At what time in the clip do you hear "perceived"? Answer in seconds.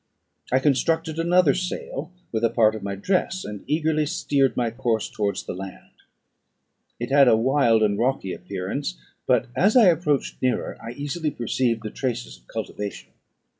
11.29-11.83